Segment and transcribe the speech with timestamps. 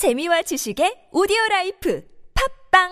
[0.00, 2.02] 재미와 지식의 오디오 라이프
[2.72, 2.88] 팟빵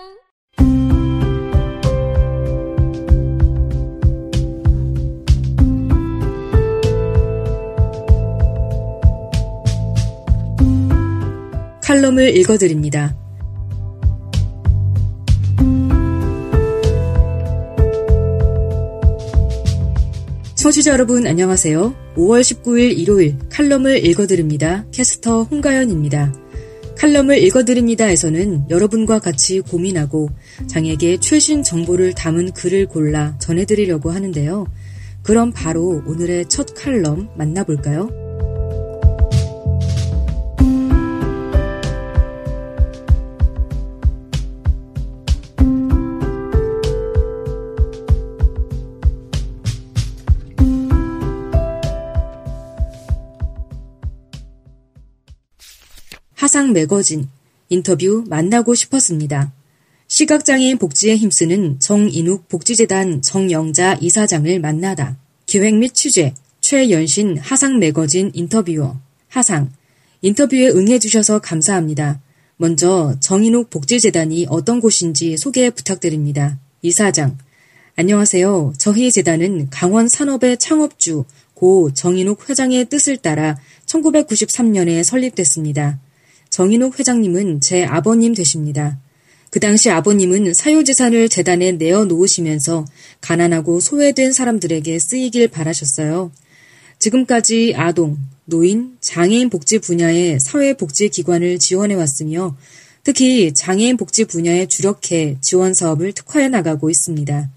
[11.81, 13.17] 칼럼을 읽어드립니다.
[20.53, 21.95] 청취자 여러분 안녕하세요.
[22.17, 24.85] 5월 19일 일요일 칼럼을 읽어드립니다.
[24.91, 26.48] 캐스터 홍가연입니다.
[26.99, 30.29] 칼럼을 읽어드립니다에서는 여러분과 같이 고민하고
[30.67, 34.67] 장에게 최신 정보를 담은 글을 골라 전해드리려고 하는데요.
[35.23, 38.28] 그럼 바로 오늘의 첫 칼럼 만나볼까요?
[56.49, 57.29] 화상 매거진
[57.69, 59.53] 인터뷰 만나고 싶었습니다.
[60.07, 65.15] 시각장애인 복지에 힘쓰는 정인욱 복지재단 정영자 이사장을 만나다.
[65.45, 69.71] 기획 및 취재 최연신 하상 매거진 인터뷰어 하상
[70.23, 72.19] 인터뷰에 응해주셔서 감사합니다.
[72.57, 76.57] 먼저 정인욱 복지재단이 어떤 곳인지 소개 부탁드립니다.
[76.81, 77.37] 이사장
[77.95, 78.73] 안녕하세요.
[78.79, 85.99] 저희 재단은 강원 산업의 창업주 고 정인욱 회장의 뜻을 따라 1993년에 설립됐습니다.
[86.49, 88.97] 정인옥 회장님은 제 아버님 되십니다.
[89.49, 92.85] 그 당시 아버님은 사유재산을 재단에 내어 놓으시면서
[93.21, 96.31] 가난하고 소외된 사람들에게 쓰이길 바라셨어요.
[96.99, 102.55] 지금까지 아동, 노인, 장애인 복지 분야의 사회복지기관을 지원해 왔으며
[103.03, 107.49] 특히 장애인 복지 분야에 주력해 지원 사업을 특화해 나가고 있습니다.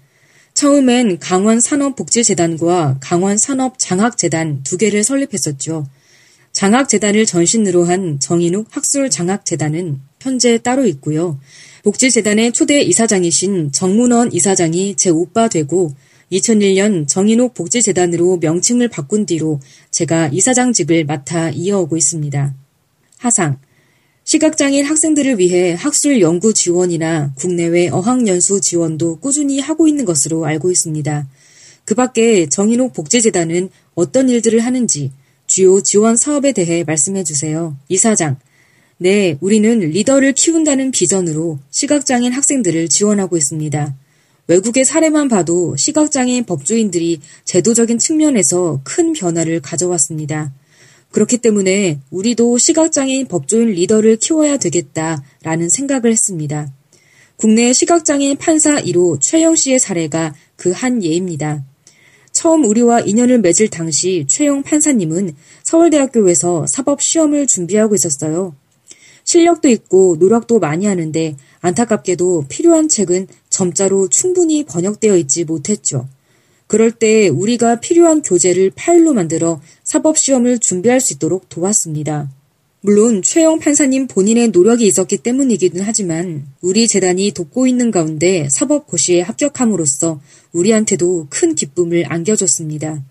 [0.53, 5.87] 처음엔 강원 산업복지재단과 강원 산업장학재단 두 개를 설립했었죠.
[6.53, 11.39] 장학재단을 전신으로 한 정인욱 학술장학재단은 현재 따로 있고요.
[11.83, 15.93] 복지재단의 초대 이사장이신 정문원 이사장이 제 오빠 되고
[16.31, 19.59] 2001년 정인욱 복지재단으로 명칭을 바꾼 뒤로
[19.91, 22.53] 제가 이사장직을 맡아 이어오고 있습니다.
[23.17, 23.57] 하상
[24.23, 31.27] 시각장애인 학생들을 위해 학술 연구 지원이나 국내외 어학연수 지원도 꾸준히 하고 있는 것으로 알고 있습니다.
[31.83, 35.11] 그 밖에 정인욱 복지재단은 어떤 일들을 하는지
[35.47, 37.75] 주요 지원 사업에 대해 말씀해 주세요.
[37.89, 38.37] 이사장.
[38.97, 43.95] 네, 우리는 리더를 키운다는 비전으로 시각장애인 학생들을 지원하고 있습니다.
[44.47, 50.53] 외국의 사례만 봐도 시각장애인 법조인들이 제도적인 측면에서 큰 변화를 가져왔습니다.
[51.11, 56.71] 그렇기 때문에 우리도 시각장애인 법조인 리더를 키워야 되겠다라는 생각을 했습니다.
[57.35, 61.63] 국내 시각장애인 판사 1호 최영 씨의 사례가 그 한 예입니다.
[62.43, 65.33] 처음 우리와 인연을 맺을 당시 최용 판사님은
[65.63, 68.53] 서울대학교에서 사법 시험을 준비하고 있었어요.
[69.23, 76.09] 실력도 있고 노력도 많이 하는데 안타깝게도 필요한 책은 점자로 충분히 번역되어 있지 못했죠.
[76.67, 82.27] 그럴 때 우리가 필요한 교재를 파일로 만들어 사법시험을 준비할 수 있도록 도왔습니다.
[82.85, 89.21] 물론 최영 판사님 본인의 노력이 있었기 때문이기는 하지만 우리 재단이 돕고 있는 가운데 사법 고시에
[89.21, 90.19] 합격함으로써
[90.51, 93.01] 우리한테도 큰 기쁨을 안겨줬습니다.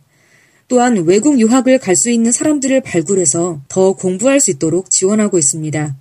[0.69, 5.97] 또한 외국 유학을 갈 수 있는 사람들을 발굴해서 더 공부할 수 있도록 지원하고 있습니다.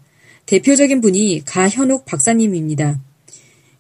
[0.47, 2.99] 대표적인 분이 가현옥 박사님입니다.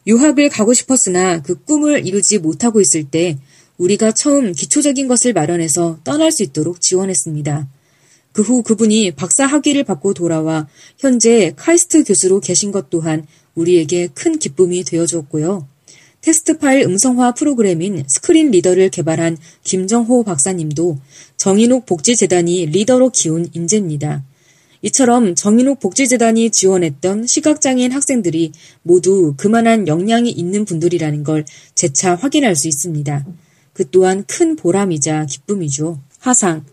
[0.07, 3.37] 유학을 가고 싶었으나 그 꿈을 이루지 못하고 있을 때
[3.77, 7.67] 우리가 처음 기초적인 것을 마련해서 떠날 수 있도록 지원했습니다.
[8.33, 13.25] 그 후 그분이 박사 학위를 받고 돌아와 현재 카이스트 교수로 계신 것 또한
[13.55, 15.67] 우리에게 큰 기쁨이 되어주었고요.
[16.21, 20.99] 텍스트 파일 음성화 프로그램인 screen reader를 개발한 김정호 박사님도
[21.35, 24.23] 정인욱 복지재단이 리더로 키운 인재입니다.
[24.83, 28.51] 이처럼 정인욱 복지재단이 지원했던 시각장애인 학생들이
[28.83, 33.25] 모두 그만한 역량이 있는 분들이라는 걸 재차 확인할 수 있습니다.
[33.73, 35.99] 그 또한 큰 보람이자 기쁨이죠.
[36.19, 36.65] 화상,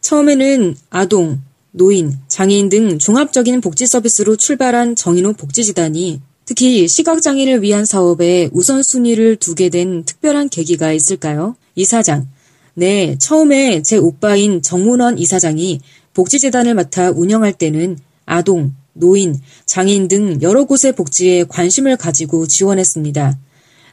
[0.00, 1.40] 처음에는 아동,
[1.72, 9.68] 노인, 장애인 등 종합적인 복지 서비스로 출발한 정인호 복지재단이 특히 시각장애를 위한 사업에 우선순위를 두게
[9.68, 11.54] 된 특별한 계기가 있을까요?
[11.76, 12.28] 이사장.
[12.74, 15.80] 네, 처음에 제 오빠인 정문원 이사장이
[16.12, 23.38] 복지재단을 맡아 운영할 때는 아동, 노인, 장애인 등 여러 곳의 복지에 관심을 가지고 지원했습니다.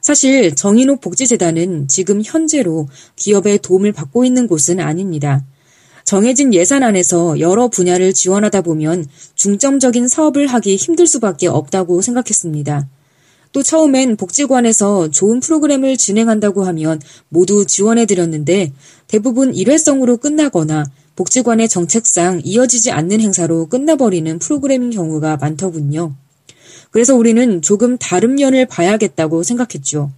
[0.01, 2.87] 사실 정인호 복지재단은 지금 현재로
[3.17, 5.43] 기업의 도움을 받고 있는 곳은 아닙니다.
[6.07, 9.05] 정해진 예산 안에서 여러 분야를 지원하다 보면
[9.35, 12.87] 중점적인 사업을 하기 힘들 수밖에 없다고 생각했습니다.
[13.51, 18.71] 또 처음엔 복지관에서 좋은 프로그램을 진행한다고 하면 모두 지원해드렸는데
[19.07, 20.85] 대부분 일회성으로 끝나거나
[21.17, 26.15] 복지관의 정책상 이어지지 않는 행사로 끝나버리는 프로그램인 경우가 많더군요.
[26.89, 30.11] 그래서 우리는 조금 다른 면을 봐야겠다고 생각했죠.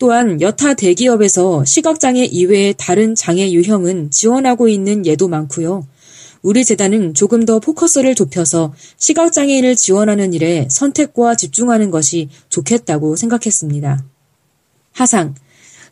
[0.00, 5.86] 또한 여타 대기업에서 시각장애 이외의 다른 장애 유형은 지원하고 있는 예도 많고요.
[6.40, 14.02] 우리 재단은 조금 더 포커스를 좁혀서 시각장애인을 지원하는 일에 선택과 집중하는 것이 좋겠다고 생각했습니다.
[14.92, 15.34] 하상.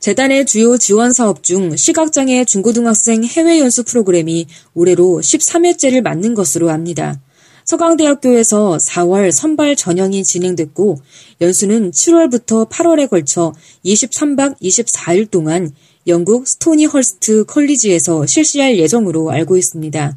[0.01, 7.21] 재단의 주요 지원 사업 중 시각장애 중고등학생 해외 연수 프로그램이 올해로 13회째를 맞는 것으로 압니다.
[7.69, 11.03] 서강대학교에서 4월 선발 전형이 진행됐고
[11.43, 13.53] 연수는 7월부터 8월에 걸쳐
[13.85, 15.71] 23박 24일 동안
[16.07, 20.17] 영국 스토니 헐스트 컬리지에서 실시할 예정으로 알고 있습니다.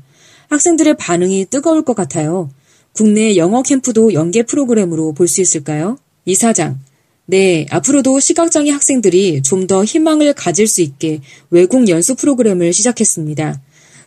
[0.49, 2.49] 학생들의 반응이 뜨거울 것 같아요.
[2.93, 5.97] 국내 영어 캠프도 연계 프로그램으로 볼 수 있을까요?
[6.23, 6.79] 이사장.
[7.25, 11.19] 네, 앞으로도 시각장애 학생들이 좀 더 희망을 가질 수 있게
[11.49, 13.59] 외국 연수 프로그램을 시작했습니다.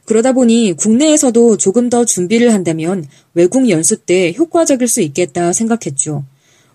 [0.05, 6.25] 그러다 보니 국내에서도 조금 더 준비를 한다면 외국 연수 때 효과적일 수 있겠다 생각했죠.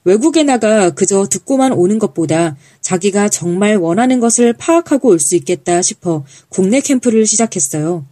[0.06, 6.24] 외국에 나가 그저 듣고만 오는 것보다 자기가 정말 원하는 것을 파악하고 올 수 있겠다 싶어
[6.48, 8.06] 국내 캠프를 시작했어요.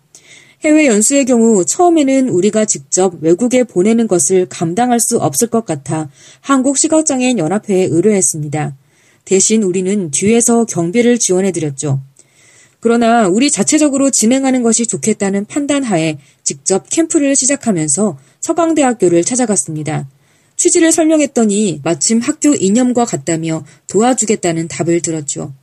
[0.64, 6.10] 해외 연수의 경우 처음에는 우리가 직접 외국에 보내는 것을 감당할 수 없을 것 같아
[6.42, 8.76] 한국시각장애인 연합회에 의뢰했습니다.
[9.24, 12.02] 대신 우리는 뒤에서 경비를 지원해드렸죠.
[12.80, 20.08] 그러나 우리 자체적으로 진행하는 것이 좋겠다는 판단하에 직접 캠프를 시작하면서 서강대학교를 찾아갔습니다.
[20.56, 25.54] 취지를 설명했더니 마침 학교 이념과 같다며 도와주겠다는 답을 들었죠.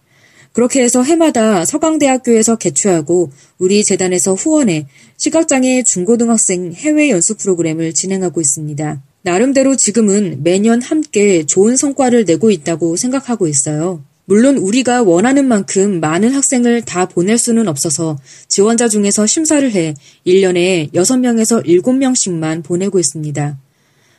[0.52, 4.86] 그렇게 해서 해마다 서강대학교에서 개최하고 우리 재단에서 후원해
[5.16, 9.02] 시각장애 중고등학생 해외 연수 프로그램을 진행하고 있습니다.
[9.22, 14.04] 나름대로 지금은 매년 함께 좋은 성과를 내고 있다고 생각하고 있어요.
[14.26, 18.18] 물론 우리가 원하는 만큼 많은 학생을 다 보낼 수는 없어서
[18.48, 19.94] 지원자 중에서 심사를 해
[20.26, 23.58] 1년에 6명에서 7명씩만 보내고 있습니다.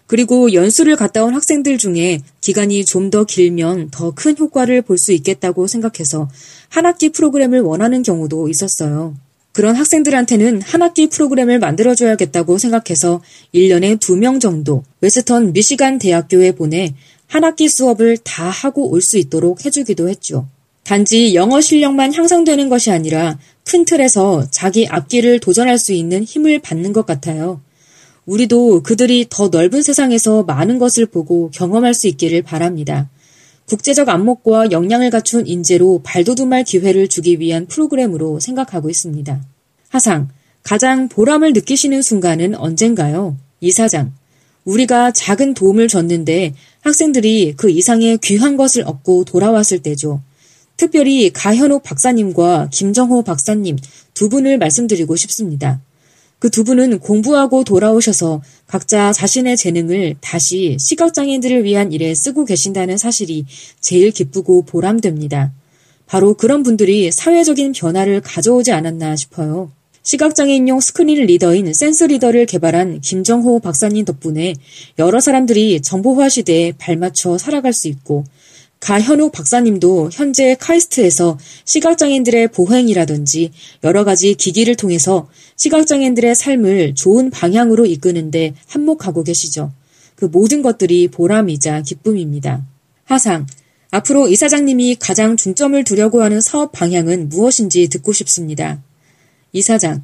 [0.08, 5.12] 그리고 연수를 갔다 온 학생들 중에 기간이 좀 더 길면 더 큰 효과를 볼 수
[5.14, 6.30] 있겠다고 생각해서
[6.70, 9.16] 한 학기 프로그램을 원하는 경우도 있었어요.
[9.54, 13.22] 그런 학생들한테는 한 학기 프로그램을 만들어줘야겠다고 생각해서
[13.56, 16.94] 1년에 2명 정도 웨스턴 미시간 대학교에 보내
[17.28, 20.48] 한 학기 수업을 다 하고 올 수 있도록 해주기도 했죠.
[20.84, 26.94] 단지 영어 실력만 향상되는 것이 아니라 큰 틀에서 자기 앞길을 도전할 수 있는 힘을 받는
[26.94, 27.62] 것 같아요.
[28.26, 33.10] 우리도 그들이 더 넓은 세상에서 많은 것을 보고 경험할 수 있기를 바랍니다.
[33.68, 39.42] 국제적 안목과 역량을 갖춘 인재로 발돋움할 기회를 주기 위한 프로그램으로 생각하고 있습니다.
[39.90, 40.30] 하상,
[40.62, 43.38] 가장 보람을 느끼시는 순간은 언젠가요?
[43.62, 44.14] 이사장,
[44.66, 50.22] 우리가 작은 도움을 줬는데 학생들이 그 이상의 귀한 것을 얻고 돌아왔을 때죠.
[50.78, 53.78] 특별히 가현옥 박사님과 김정호 박사님
[54.14, 55.80] 두 분을 말씀드리고 싶습니다.
[56.40, 63.46] 그 두 분은 공부하고 돌아오셔서 각자 자신의 재능을 다시 시각장애인들을 위한 일에 쓰고 계신다는 사실이
[63.80, 65.54] 제일 기쁘고 보람됩니다.
[66.06, 69.72] 바로 그런 분들이 사회적인 변화를 가져오지 않았나 싶어요.
[70.06, 74.54] 시각장애인용 스크린 리더인 센스 리더를 개발한 김정호 박사님 덕분에
[75.00, 78.24] 여러 사람들이 정보화 시대에 발맞춰 살아갈 수 있고
[78.80, 83.52] 가현욱 박사님도 현재 카이스트에서 시각장애인들의 보행이라든지
[83.84, 89.72] 여러 가지 기기를 통해서 시각장애인들의 삶을 좋은 방향으로 이끄는데 한몫하고 계시죠.
[90.14, 92.64] 그 모든 것들이 보람이자 기쁨입니다.
[93.06, 93.48] 하상,
[93.90, 98.84] 앞으로 이사장님이 가장 중점을 두려고 하는 사업 방향은 무엇인지 듣고 싶습니다.
[99.56, 100.04] 이사장,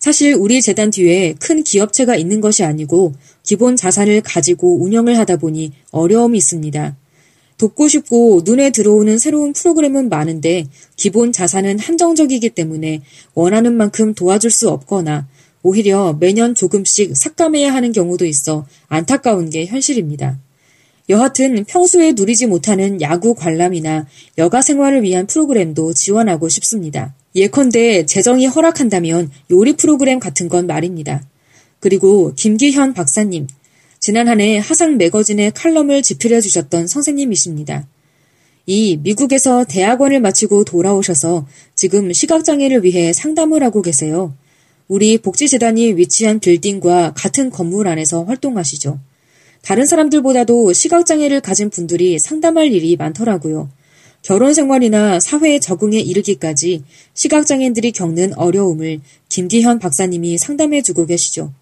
[0.00, 3.14] 사실 우리 재단 뒤에 큰 기업체가 있는 것이 아니고
[3.44, 6.96] 기본 자산을 가지고 운영을 하다 보니 어려움이 있습니다.
[7.58, 13.02] 돕고 싶고 눈에 들어오는 새로운 프로그램은 많은데 기본 자산은 한정적이기 때문에
[13.34, 15.28] 원하는 만큼 도와줄 수 없거나
[15.62, 20.38] 오히려 매년 조금씩 삭감해야 하는 경우도 있어 안타까운 게 현실입니다.
[21.08, 24.06] 여하튼 평소에 누리지 못하는 야구 관람이나
[24.38, 27.14] 여가 생활을 위한 프로그램도 지원하고 싶습니다.
[27.38, 31.22] 예컨대 재정이 허락한다면 요리 프로그램 같은 건 말입니다.
[31.80, 33.46] 그리고 김기현 박사님,
[34.00, 37.86] 지난 한 해 하상 매거진에 칼럼을 집필해 주셨던 선생님이십니다.
[38.66, 44.34] 이 미국에서 대학원을 마치고 돌아오셔서 지금 시각장애를 위해 상담을 하고 계세요.
[44.88, 48.98] 우리 복지재단이 위치한 빌딩과 같은 건물 안에서 활동하시죠.
[49.62, 53.70] 다른 사람들보다도 시각장애를 가진 분들이 상담할 일이 많더라고요.
[54.22, 56.82] 결혼 생활이나 사회에 적응에 이르기까지
[57.14, 61.52] 시각장애인들이 겪는 어려움을 김기현 박사님이 상담해 주고 계시죠.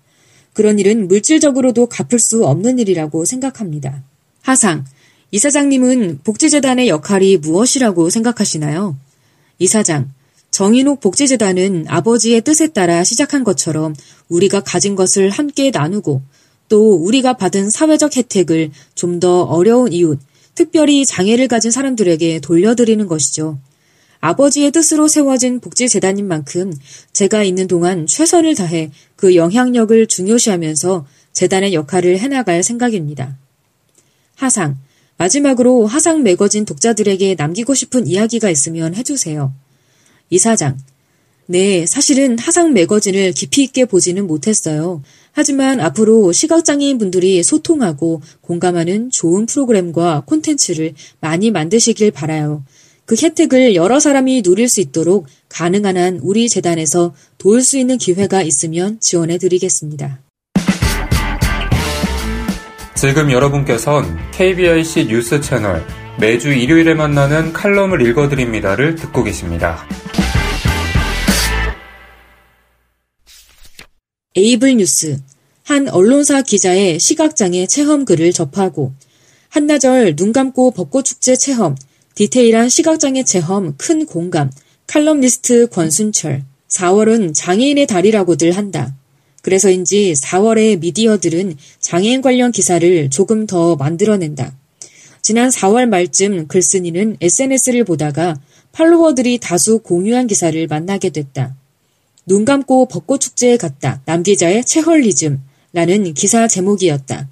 [0.53, 4.03] 그런 일은 물질적으로도 갚을 수 없는 일이라고 생각합니다.
[4.41, 4.85] 하상,
[5.31, 8.97] 이사장님은 복지재단의 역할이 무엇이라고 생각하시나요?
[9.59, 10.11] 이사장,
[10.51, 13.95] 정인욱 복지재단은 아버지의 뜻에 따라 시작한 것처럼
[14.29, 16.23] 우리가 가진 것을 함께 나누고
[16.69, 20.19] 또 우리가 받은 사회적 혜택을 좀 더 어려운 이웃,
[20.57, 23.61] 특별히 장애를 가진 사람들에게 돌려드리는 것이죠.
[24.21, 26.73] 아버지의 뜻으로 세워진 복지재단인 만큼
[27.13, 33.37] 제가 있는 동안 최선을 다해 그 영향력을 중요시하면서 재단의 역할을 해나갈 생각입니다.
[34.35, 34.79] 하상.
[35.19, 39.53] 마지막으로 하상 매거진 독자들에게 남기고 싶은 이야기가 있으면 해주세요.
[40.31, 40.79] 이사장.
[41.47, 45.03] 네, 사실은 하상 매거진을 깊이 있게 보지는 못했어요.
[45.37, 52.65] 하지만 앞으로 시각장애인 분들이 소통하고 공감하는 좋은 프로그램과 콘텐츠를 많이 만드시길 바라요.
[53.05, 58.41] 그 혜택을 여러 사람이 누릴 수 있도록 가능한 한 우리 재단에서 도울 수 있는 기회가
[58.41, 60.21] 있으면 지원해 드리겠습니다.
[62.95, 65.85] 지금 여러분께선 KBIC 뉴스 채널
[66.19, 69.87] 매주 일요일에 만나는 칼럼을 읽어드립니다를 듣고 계십니다.
[74.39, 75.19] 에이블 뉴스
[75.63, 78.93] 한 언론사 기자의 시각장애 체험 글을 접하고
[79.49, 81.75] 한나절 눈 감고 벚꽃축제 체험
[82.15, 84.51] 디테일한 시각장애 체험 큰 공감,
[84.87, 86.45] 칼럼니스트 권순철.
[86.69, 88.95] 4월은 장애인의 달이라고들 한다.
[89.41, 94.55] 그래서인지 4월에 미디어들은 장애인 관련 기사를 조금 더 만들어낸다.
[95.23, 98.39] 지난 4월 말쯤 글쓴이는 SNS를 보다가
[98.73, 101.55] 팔로워들이 다수 공유한 기사를 만나게 됐다.
[102.27, 104.03] 눈 감고 벚꽃 축제에 갔다.
[104.05, 105.41] 남기자의 체헐리즘.
[105.73, 107.29] 라는 기사 제목이었다.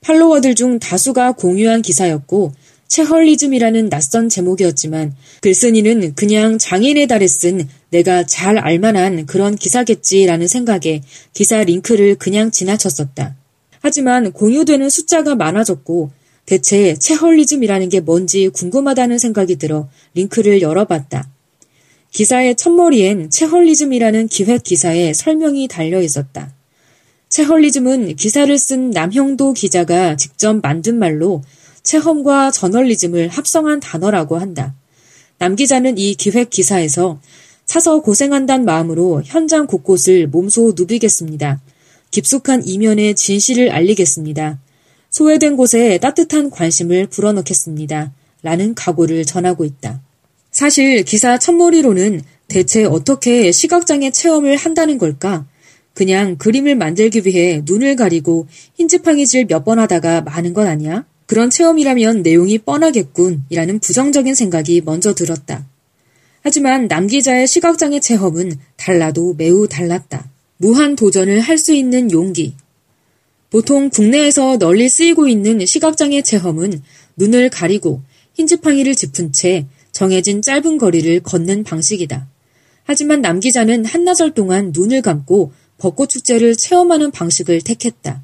[0.00, 2.52] 팔로워들 중 다수가 공유한 기사였고
[2.86, 11.02] 체헐리즘이라는 낯선 제목이었지만 글쓴이는 그냥 장인의 달에 쓴 내가 잘 알만한 그런 기사겠지라는 생각에
[11.32, 13.34] 기사 링크를 그냥 지나쳤었다.
[13.80, 16.12] 하지만 공유되는 숫자가 많아졌고
[16.46, 21.28] 대체 체헐리즘이라는 게 뭔지 궁금하다는 생각이 들어 링크를 열어봤다.
[22.14, 26.54] 기사의 첫머리엔 체헐리즘이라는 기획 기사에 설명이 달려 있었다.
[27.28, 31.42] 체헐리즘은 기사를 쓴 남형도 기자가 직접 만든 말로
[31.82, 34.76] 체험과 저널리즘을 합성한 단어라고 한다.
[35.38, 37.20] 남 기자는 이 기획 기사에서
[37.66, 41.60] 사서 고생한단 마음으로 현장 곳곳을 몸소 누비겠습니다.
[42.12, 44.60] 깊숙한 이면의 진실을 알리겠습니다.
[45.10, 48.12] 소외된 곳에 따뜻한 관심을 불어넣겠습니다.
[48.44, 50.00] 라는 각오를 전하고 있다.
[50.54, 55.46] 사실 기사 첫머리로는 대체 어떻게 시각장애 체험을 한다는 걸까?
[55.94, 58.46] 그냥 그림을 만들기 위해 눈을 가리고
[58.76, 61.04] 흰지팡이질 몇 번 하다가 마는 건 아니야?
[61.26, 65.66] 그런 체험이라면 내용이 뻔하겠군 이라는 부정적인 생각이 먼저 들었다.
[66.42, 70.30] 하지만 남 기자의 시각장애 체험은 달라도 매우 달랐다.
[70.58, 72.54] 무한 도전을 할 수 있는 용기.
[73.50, 76.80] 보통 국내에서 널리 쓰이고 있는 시각장애 체험은
[77.16, 78.02] 눈을 가리고
[78.34, 82.28] 흰지팡이를 짚은 채 정해진 짧은 거리를 걷는 방식이다.
[82.82, 88.22] 하지만 남 기자는 한나절 동안 눈을 감고 벚꽃 축제를 체험하는 방식을 택했다.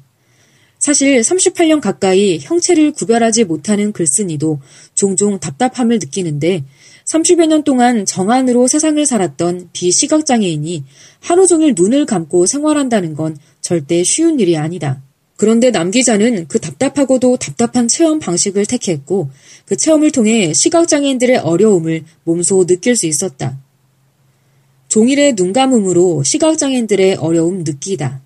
[0.77, 4.59] 사실 38년 가까이 형체를 구별하지 못하는 글쓴이도
[4.95, 6.63] 종종 답답함을 느끼는데
[7.05, 10.83] 30여 년 동안 정안으로 세상을 살았던 비시각장애인이
[11.19, 15.01] 하루 종일 눈을 감고 생활한다는 건 절대 쉬운 일이 아니다.
[15.41, 19.31] 그런데 남 기자는 그 답답하고도 답답한 체험 방식을 택했고
[19.65, 23.57] 그 체험을 통해 시각장애인들의 어려움을 몸소 느낄 수 있었다.
[24.87, 28.21] 종일의 눈 감음으로 시각장애인들의 어려움 느끼다.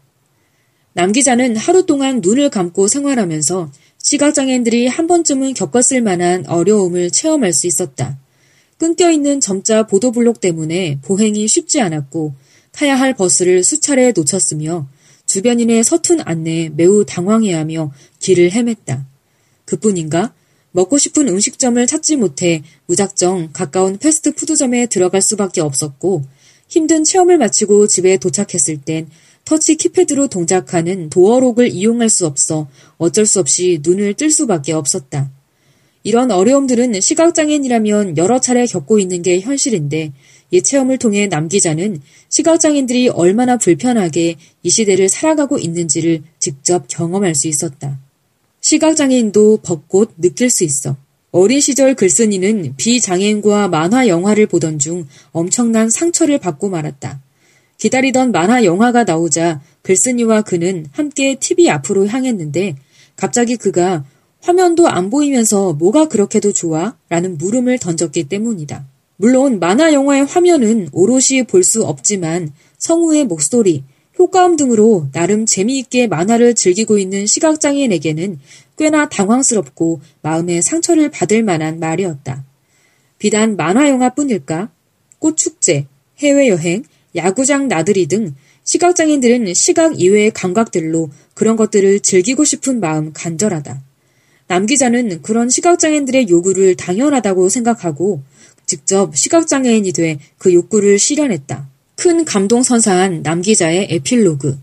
[0.92, 3.72] 남 기자는 하루 동안 눈을 감고 생활하면서
[4.04, 8.20] 시각장애인들이 한 번쯤은 겪었을 만한 어려움을 체험할 수 있었다.
[8.78, 12.34] 끊겨 있는 점자 보도블록 때문에 보행이 쉽지 않았고
[12.74, 14.86] 타야 할 버스를 수차례 놓쳤으며
[15.36, 19.04] 주변인의 서툰 안내에 매우 당황해하며 길을 헤맸다.
[19.66, 20.34] 그뿐인가?
[20.72, 26.24] 먹고 싶은 음식점을 찾지 못해 무작정 가까운 패스트푸드점에 들어갈 수밖에 없었고
[26.70, 29.10] 힘든 체험을 마치고 집에 도착했을 땐
[29.44, 35.32] 터치 키패드로 동작하는 도어록을 이용할 수 없어 어쩔 수 없이 눈을 뜰 수밖에 없었다.
[36.04, 40.14] 이런 어려움들은 시각장애인이라면 여러 차례 겪고 있는 게 현실인데
[40.56, 47.50] 이 체험을 통해 남 기자는 시각장애인들이 얼마나 불편하게 이 시대를 살아가고 있는지를 직접 경험할 수
[47.50, 48.00] 있었다.
[48.62, 50.96] 시각장애인도 벚꽃 느낄 수 있어.
[51.32, 57.22] 어린 시절 글쓴이는 비장애인과 만화 영화를 보던 중 엄청난 상처를 받고 말았다.
[57.78, 62.78] 기다리던 만화 영화가 나오자 글쓴이와 그는 함께 TV 앞으로 향했는데
[63.18, 64.06] 갑자기 그가
[64.40, 66.96] 화면도 안 보이면서 뭐가 그렇게도 좋아?
[67.10, 68.95] 라는 물음을 던졌기 때문이다.
[69.18, 73.84] 물론 만화 영화의 화면은 오롯이 볼 수 없지만 성우의 목소리,
[74.20, 78.40] 효과음 등으로 나름 재미있게 만화를 즐기고 있는 시각장애인에게는
[78.78, 82.44] 꽤나 당황스럽고 마음에 상처를 받을 만한 말이었다.
[83.18, 84.70] 비단 만화 영화뿐일까?
[85.20, 85.88] 꽃축제,
[86.20, 86.84] 해외여행,
[87.16, 93.82] 야구장 나들이 등 시각장애인들은 시각 이외의 감각들로 그런 것들을 즐기고 싶은 마음 간절하다.
[94.48, 98.22] 남 기자는 그런 시각장애인들의 요구를 당연하다고 생각하고
[98.66, 101.70] 직접 시각장애인이 돼 그 욕구를 실현했다.
[101.96, 104.60] 큰 감동 선사한 남 기자의 에필로그.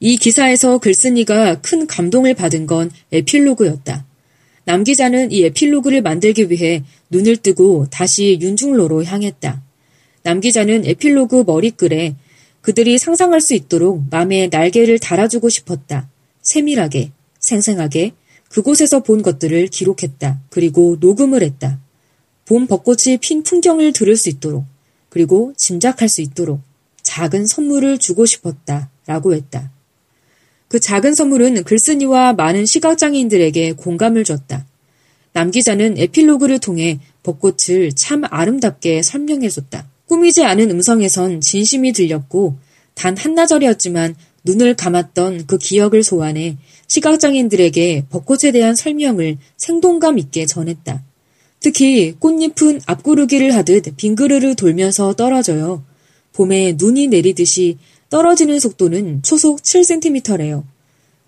[0.00, 4.06] 이 기사에서 글쓴이가 큰 감동을 받은 건 에필로그였다.
[4.64, 9.62] 남 기자는 이 에필로그를 만들기 위해 눈을 뜨고 다시 윤중로로 향했다.
[10.22, 12.14] 남 기자는 에필로그 머리글에
[12.60, 16.10] 그들이 상상할 수 있도록 맘에 날개를 달아주고 싶었다.
[16.42, 18.12] 세밀하게, 생생하게
[18.50, 20.40] 그곳에서 본 것들을 기록했다.
[20.50, 21.80] 그리고 녹음을 했다.
[22.50, 24.64] 봄 벚꽃이 핀 풍경을 들을 수 있도록,
[25.08, 26.60] 그리고 짐작할 수 있도록
[27.00, 28.90] 작은 선물을 주고 싶었다.
[29.06, 29.70] 라고 했다.
[30.66, 34.66] 그 작은 선물은 글쓴이와 많은 시각장애인들에게 공감을 줬다.
[35.32, 39.88] 남 기자는 에필로그를 통해 벚꽃을 참 아름답게 설명해줬다.
[40.06, 42.56] 꾸미지 않은 음성에선 진심이 들렸고
[42.94, 46.56] 단 한나절이었지만 눈을 감았던 그 기억을 소환해
[46.88, 51.04] 시각장애인들에게 벚꽃에 대한 설명을 생동감 있게 전했다.
[51.60, 55.84] 특히 꽃잎은 앞구르기를 하듯 빙그르르 돌면서 떨어져요.
[56.32, 57.76] 봄에 눈이 내리듯이
[58.08, 60.64] 떨어지는 속도는 초속 7cm래요.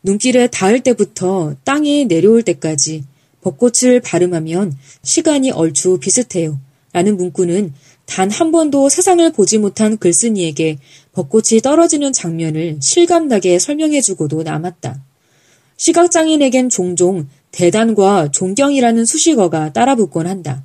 [0.03, 3.05] 눈길에 닿을 때부터 땅에 내려올 때까지
[3.43, 6.59] 벚꽃을 발음하면 시간이 얼추 비슷해요.
[6.93, 7.73] 라는 문구는
[8.05, 10.79] 단 한 번도 세상을 보지 못한 글쓴이에게
[11.13, 15.03] 벚꽃이 떨어지는 장면을 실감나게 설명해주고도 남았다.
[15.77, 20.65] 시각장애인에겐 종종 대단과 존경이라는 수식어가 따라붙곤 한다.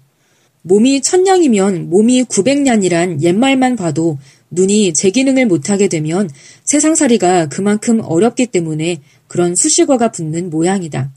[0.63, 4.17] 몸이 천냥이면 몸이 구백년이란 옛말만 봐도
[4.50, 6.29] 눈이 제 기능을 못하게 되면
[6.63, 11.12] 세상살이가 그만큼 어렵기 때문에 그런 수식어가 붙는 모양이다.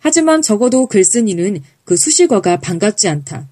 [0.00, 3.48] 하지만 적어도 글쓴이는 그 수식어가 반갑지 않다.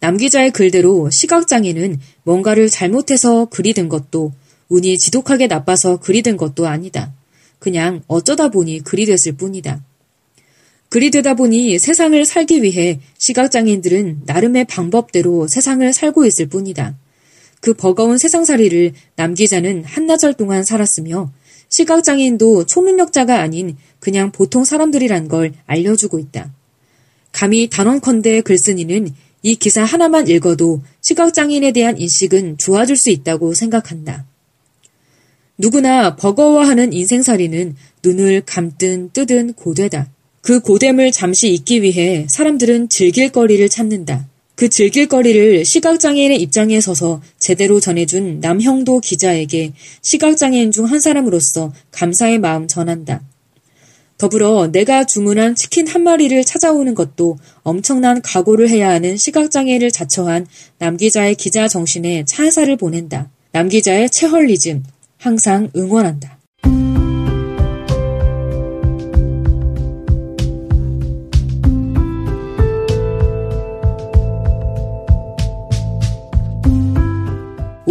[0.00, 4.32] 남 기자의 글대로 시각장애는 뭔가를 잘못해서 글이 든 것도
[4.68, 7.12] 운이 지독하게 나빠서 글이 든 것도 아니다.
[7.58, 9.82] 그냥 어쩌다 보니 글이 됐을 뿐이다.
[10.92, 16.98] 글이 되다 보니 세상을 살기 위해 시각장애인들은 나름의 방법대로 세상을 살고 있을 뿐이다.
[17.62, 21.32] 그 버거운 세상살이를 남 기자는 한나절 동안 살았으며
[21.70, 26.52] 시각장애인도 초능력자가 아닌 그냥 보통 사람들이란 걸 알려주고 있다.
[27.32, 34.26] 감히 단언컨대 글쓴이는 이 기사 하나만 읽어도 시각장애인에 대한 인식은 좋아질 수 있다고 생각한다.
[35.56, 40.10] 누구나 버거워하는 인생살이는 눈을 감든 뜨든 고되다.
[40.42, 44.26] 그 고됨을 잠시 잊기 위해 사람들은 즐길 거리를 찾는다.
[44.56, 52.40] 그 즐길 거리를 시각장애인의 입장에 서서 제대로 전해준 남형도 기자에게 시각장애인 중 한 사람으로서 감사의
[52.40, 53.22] 마음 전한다.
[54.18, 60.46] 더불어 내가 주문한 치킨 한 마리를 찾아오는 것도 엄청난 각오를 해야 하는 시각장애인을 자처한
[60.78, 63.30] 남 기자의 기자 정신에 찬사를 보낸다.
[63.52, 64.82] 남 기자의 체헐리즘
[65.18, 66.38] 항상 응원한다.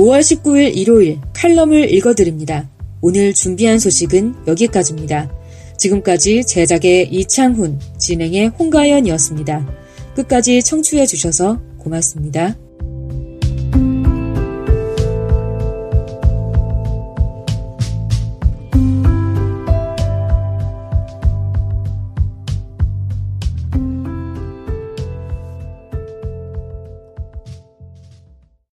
[0.01, 2.67] 5월 19일 일요일 칼럼을 읽어드립니다.
[3.01, 5.31] 오늘 준비한 소식은 여기까지입니다.
[5.77, 9.67] 지금까지 제작의 이창훈, 진행의 홍가연이었습니다.
[10.15, 12.55] 끝까지 청취해 주셔서 고맙습니다.